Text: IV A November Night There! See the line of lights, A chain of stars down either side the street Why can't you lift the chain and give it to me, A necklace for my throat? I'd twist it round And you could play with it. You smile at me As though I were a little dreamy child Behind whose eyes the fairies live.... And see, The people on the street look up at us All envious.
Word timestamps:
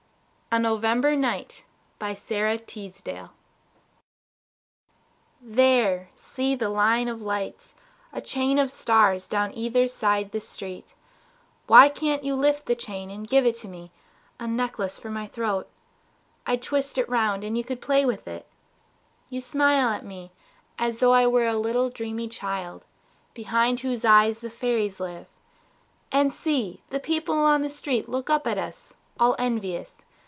IV 0.53 0.57
A 0.57 0.59
November 0.59 1.15
Night 1.15 1.63
There! 5.41 6.09
See 6.17 6.55
the 6.57 6.67
line 6.69 7.07
of 7.07 7.21
lights, 7.21 7.73
A 8.11 8.19
chain 8.19 8.59
of 8.59 8.69
stars 8.69 9.29
down 9.29 9.53
either 9.55 9.87
side 9.87 10.31
the 10.33 10.41
street 10.41 10.93
Why 11.67 11.87
can't 11.87 12.25
you 12.25 12.35
lift 12.35 12.65
the 12.65 12.75
chain 12.75 13.09
and 13.09 13.25
give 13.29 13.45
it 13.45 13.55
to 13.59 13.69
me, 13.69 13.93
A 14.41 14.45
necklace 14.45 14.99
for 14.99 15.09
my 15.09 15.25
throat? 15.25 15.69
I'd 16.45 16.61
twist 16.61 16.97
it 16.97 17.07
round 17.07 17.45
And 17.45 17.57
you 17.57 17.63
could 17.63 17.79
play 17.79 18.05
with 18.05 18.27
it. 18.27 18.45
You 19.29 19.39
smile 19.39 19.87
at 19.87 20.03
me 20.03 20.33
As 20.77 20.97
though 20.97 21.13
I 21.13 21.27
were 21.27 21.47
a 21.47 21.55
little 21.55 21.89
dreamy 21.89 22.27
child 22.27 22.83
Behind 23.33 23.79
whose 23.79 24.03
eyes 24.03 24.41
the 24.41 24.49
fairies 24.49 24.99
live.... 24.99 25.27
And 26.11 26.33
see, 26.33 26.83
The 26.89 26.99
people 26.99 27.35
on 27.35 27.61
the 27.61 27.69
street 27.69 28.09
look 28.09 28.29
up 28.29 28.45
at 28.45 28.57
us 28.57 28.95
All 29.17 29.37
envious. 29.39 30.01